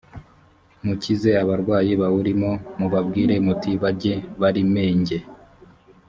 mukize 0.85 1.29
abarwayi 1.43 1.91
bawurimo 2.01 2.51
mubabwire 2.79 3.35
muti 3.45 3.71
bajye 3.81 4.13
barimenjye 4.41 5.17